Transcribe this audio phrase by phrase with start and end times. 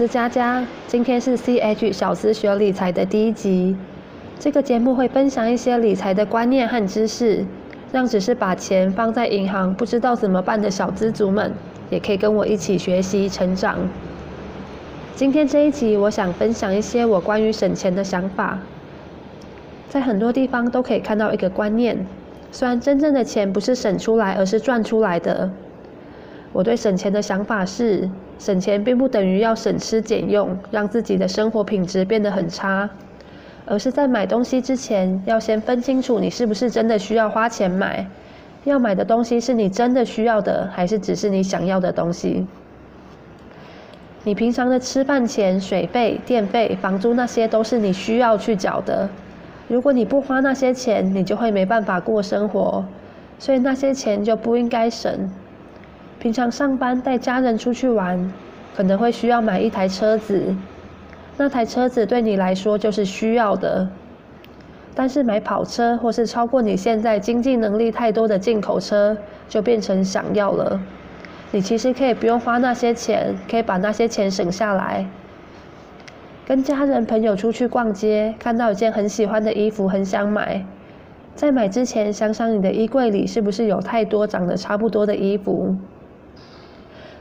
[0.00, 3.76] 我是佳佳，今天是 CH 小资学理财的第一集。
[4.38, 7.44] 这个节目会分享一些理财的观念和知识，
[7.92, 11.52] 让只是把钱放在银行不知道怎么办的小资族们，
[11.90, 13.76] 也可以跟我一起学习成长。
[15.14, 18.58] 今天这一集，我想分享一些我关于省钱的想法。
[19.90, 22.06] 在很多地方都可以看到一个观念，
[22.50, 25.50] 虽然真正的钱不是省出来，而是赚出来的。
[26.54, 28.08] 我对省钱的想法是，
[28.40, 32.88] 省钱并不等于要省吃俭用，让自己的生活品质变得很差，
[33.66, 38.06] 而是在买东西之前，要先分清楚你是不是真的需要花钱买，
[38.64, 42.46] 要买的东西是你真的需要的，还是只是你想要的东西。
[44.24, 49.06] 你平常的吃饭钱、水费、电费、房租那些都是你需要去缴的，
[49.68, 52.82] 如果你不花那些钱，你就会没办法过生活，
[53.38, 55.30] 所以那些钱就不应该省。
[56.20, 58.30] 平常上班带家人出去玩，
[58.76, 60.54] 可能会需要买一台车子，
[61.38, 63.88] 那台车子对你来说就是需要的。
[64.94, 69.16] 但是买跑车或是超过你现在经济能力太多的进口车，
[69.48, 70.78] 就变成想要了。
[71.52, 75.06] 你其实可以不用花那些钱，可以把那些钱省下来。
[76.46, 80.66] 跟家人朋友出去逛街，看到一件很喜欢的衣服，很想买。
[81.34, 85.74] 在买之前，想想你的衣柜里是不是有太多长得差不多的衣服。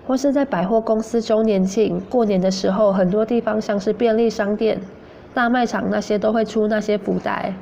[0.10, 4.82] 或是在百货公司周年庆、过年的时候，很多地方像是便利商店、
[5.36, 7.54] 大卖场那些都会出那些福袋，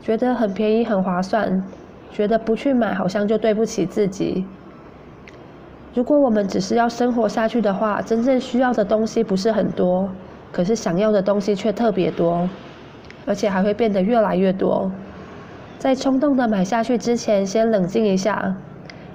[0.00, 1.62] 觉得很便宜、很划算，
[2.10, 4.46] 觉得不去买好像就对不起自己。
[5.92, 10.08] 如果我们只是要生活下去的话，真正需要的东西不是很多，
[10.50, 12.48] 可是想要的东西却特别多，
[13.26, 14.90] 而且还会变得越来越多。
[15.78, 18.56] 在冲动的买下去之前，先冷静一下。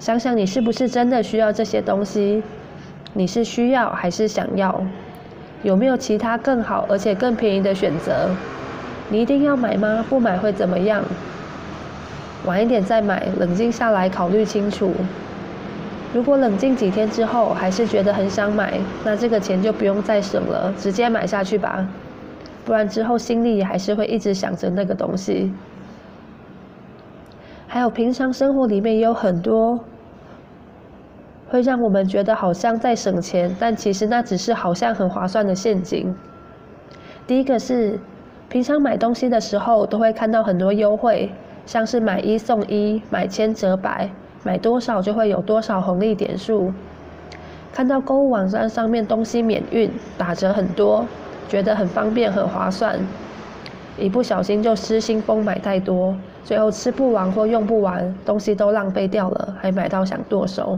[0.04, 2.42] 想想你是不是真的需要这些东西？
[3.14, 4.84] 你是需要还是想要？
[5.62, 8.28] 有没有其他更好而且更便宜的选择？
[9.08, 10.04] 你一定要买吗？
[10.10, 11.02] 不买会怎么样？
[12.44, 14.92] 晚一点再买，冷静下来考虑清楚。
[16.12, 21.88] 如果冷静几天之后还是觉得很想买，那这个钱就不用再省了，直接买下去吧。
[22.66, 25.50] 不然之后心里也还是会一直想着那个东西。
[27.66, 29.80] 还有平常生活里面也有很多
[31.54, 36.12] 会让我们觉得好像在省钱，但其实那只是好像很划算的陷阱。
[37.28, 37.96] 第一个是
[38.48, 41.30] 平常买东西的时候都会看到很多优惠，
[41.64, 44.10] 像是买一送一、买千折百、
[44.42, 46.72] 买多少就会有多少红利点数。
[47.72, 49.88] 看到购物网站上面东西免运、
[50.18, 51.06] 打折很多，
[51.48, 52.98] 觉得很方便、很划算，
[53.96, 56.16] 一不小心就失心疯买太多。
[56.42, 60.76] 最后吃不完或用不完，东西都浪费掉了，还买到想剁手。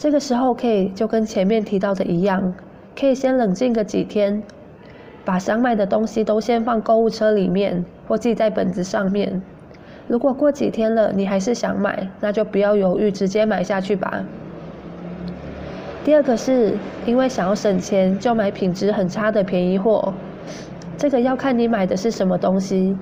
[0.00, 2.54] 这个时候可以就跟前面提到的一样，
[2.98, 4.42] 可以先冷静个几天，
[5.26, 9.42] 把想买的东西都先放购物车里面或记在本子上面。
[10.08, 14.24] 如果过几天了你还是想买，那就不要犹豫，直接买下去吧。
[16.02, 20.14] 第二个是因为想要省钱，就买品质很差的便宜货，
[20.96, 22.96] 这个要看你买的是什么东西。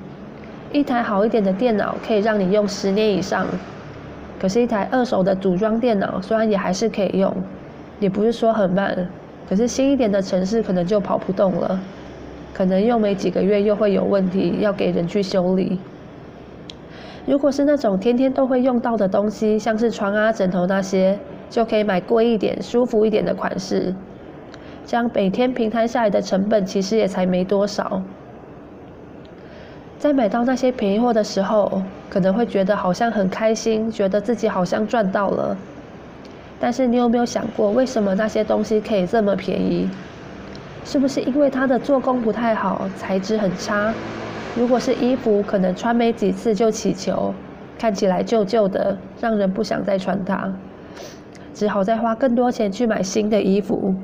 [0.73, 3.47] 一台好一点的电脑可以让你用十年以上，
[4.41, 7.35] 可是，一台二手的组装电脑虽然也还是可以用，
[7.99, 8.97] 也不是说很慢，
[9.49, 11.81] 可是新一点的程式可能就跑不动了，
[12.55, 15.81] 可能用没几个月又会有问题，要给人去修理。
[17.27, 21.19] 如果是那种天天都会用到的东西，像是床啊、枕头那些，
[21.51, 23.95] 就可以买贵一点、舒服一点的款式，
[24.87, 28.01] 这样每天平摊下来的成本其实也才没多少。
[29.99, 35.57] 在买到那些便宜货的时候，可能会觉得好像很开心，觉得自己好像赚到了。
[36.61, 39.91] 但是你有没有想过，为什么那些东西可以这么便宜？
[40.85, 43.93] 是不是因为它的做工不太好，材质很差？
[44.57, 47.35] 如果是衣服，可能穿没几次就起球，
[47.77, 50.49] 看起来旧旧的，让人不想再穿它，
[51.53, 53.95] 只好再花更多钱去买新的衣服。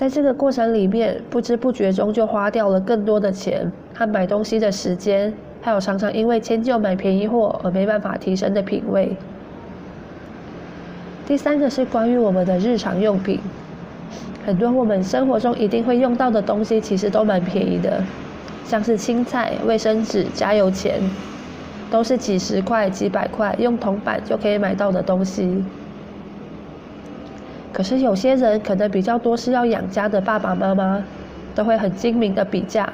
[0.00, 5.30] 在这个过程里面，不知不觉中就花掉了更多的钱和买东西的时间，
[5.60, 9.14] 还有常常因为迁就买便宜货而没办法提升的品味。
[11.26, 13.40] 第三个是关于我们的日常用品，
[14.46, 18.02] 很多我们生活中一定会用到的东西，其实都蛮便宜的，
[18.64, 20.98] 像是青菜、卫生纸、加油钱，
[21.90, 25.62] 都是几十块、几百块，用铜板就可以买到的东西。
[27.80, 31.02] 可是有些人可能比较多是要养家的爸爸妈妈，
[31.54, 32.86] 都会很精明的比价，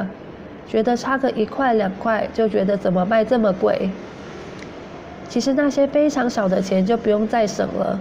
[0.68, 3.90] 觉得差个一块两块就觉得怎么卖这么贵。
[5.28, 7.98] 其实那些非常少的钱就不用再省了，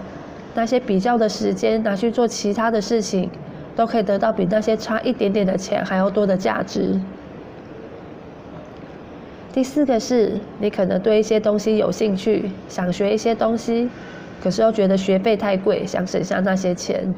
[0.53, 3.31] 那些比较的时间拿去做其他的事情，
[3.75, 7.01] 都可以得到比那些差一点点的钱还要多的价值。
[9.51, 13.89] 第四个是，你可能对一些东西有兴趣，想学一些东西，
[14.41, 17.13] 可是又觉得学费太贵，想省下那些钱，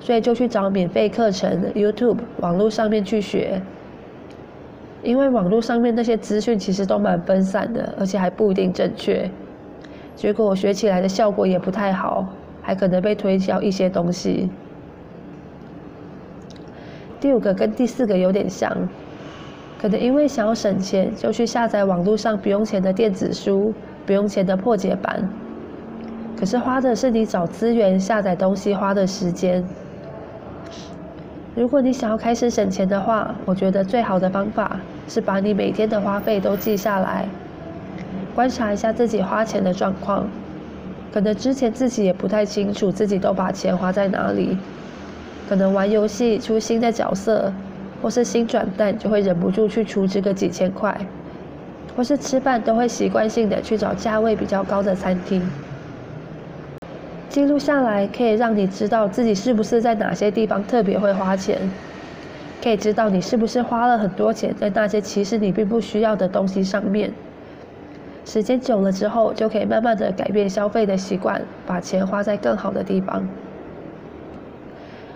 [0.00, 3.60] 所以就去找免费课程、YouTube 网络上面去学。
[5.02, 9.30] 因为网络上面那些资讯其实都蛮分散的，而且还不一定正确。
[10.14, 12.26] 结果我学起来的效果也不太好，
[12.62, 14.48] 还可能被推销一些东西。
[17.20, 18.70] 第五个跟第四个有点像。
[19.78, 23.74] 可能因为想要省钱，就去下载网络上不用钱的电子书，
[24.06, 25.28] 不用钱的破解版。
[26.44, 29.64] 可是花的是你找资源下载东西花的时间。
[31.54, 37.26] 如果你想要开始省钱的话，我觉得最好的方法是把你每天的花费都记下来，
[38.34, 40.28] 观察一下自己花钱的状况。
[41.14, 44.58] 可能之前自己也不太清楚自己都把钱花在哪里，
[45.48, 47.50] 可能玩游戏出新的角色。
[48.02, 50.94] 或是新转蛋就会忍不住去储值个几千块，
[51.96, 55.42] 或是吃饭都会习惯性的去找价位比较高的餐厅。
[57.34, 61.58] 记录下来可以让你知道自己是不是在哪些地方特别会花钱，
[62.62, 67.12] 可以知道你是不是花了很多钱在那些其实你并不需要的东西上面。
[68.24, 73.26] 时间久了之后，就可以慢慢的改变消费的习惯，把钱花在更好的地方。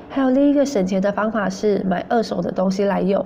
[0.08, 3.24] 还有另一个省钱的方法是买二手的东西来用。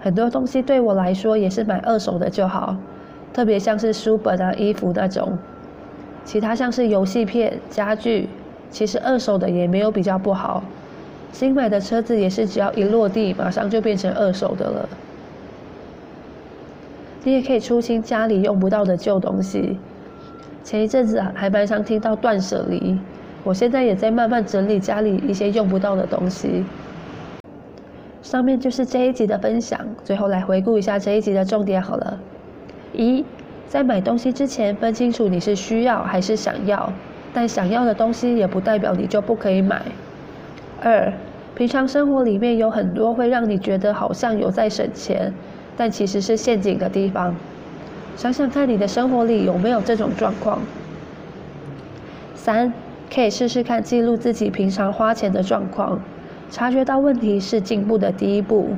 [0.00, 2.74] 很多东西对我来说也是买二手的就好，
[3.34, 5.36] 特别像是书本啊、衣服那种。
[6.26, 8.28] 其他像是游戏片、家具，
[8.68, 10.62] 其实二手的也没有比较不好。
[11.32, 14.88] 新买的车子也是只要一落地，马上就变成二手的了。
[17.22, 19.78] 你也可以出清家里用不到的旧东西。
[20.64, 22.98] 前一阵子还蛮常听到断舍离。
[23.44, 26.64] 我现在也在慢慢整理家里一些用不到的东西。
[28.20, 32.18] 上面就是这一集的分享，最后来回顾一下这一集的重点好了。
[32.92, 33.24] 一，
[33.68, 36.92] 在买东西之前分清楚你是需要还是想要，
[37.32, 39.82] 但想要的东西也不代表你就不可以买。
[40.82, 41.12] 二，
[41.54, 45.32] 平常生活里面有很多会让你觉得好像有在省钱，
[45.76, 47.34] 但其实是陷阱的地方。
[48.16, 50.60] 想想看你的生活里有没有这种状况。
[52.34, 52.72] 三。
[53.08, 55.98] 可以试试看记录自己平常花钱的状况，
[56.50, 58.70] 察觉到问题是进步的第一步。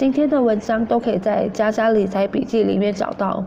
[0.00, 3.44] 今天的文章都可以在《家家理财笔记》里面找到，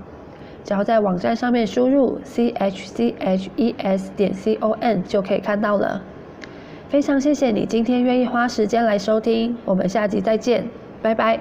[0.64, 6.00] 只要在网站上面输入 c h c h e s 点 c o n 就可以看到了。
[6.90, 10.64] 非常谢谢你今天愿意花时间来收听，我们下集再见，
[11.02, 11.40] 拜拜。